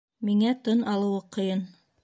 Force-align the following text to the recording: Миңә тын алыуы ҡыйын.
Миңә 0.29 0.53
тын 0.69 0.81
алыуы 0.95 1.21
ҡыйын. 1.39 1.65